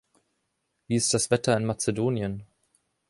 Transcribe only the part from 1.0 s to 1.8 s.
das Wetter in